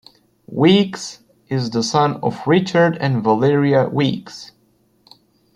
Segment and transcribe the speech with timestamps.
[0.47, 4.51] Weeks is the son of Richard and Valeria Weeks.